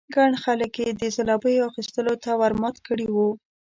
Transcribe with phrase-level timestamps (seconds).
[0.15, 3.29] ګڼ خلک یې د ځلوبیو اخيستلو ته ور مات کړي وو.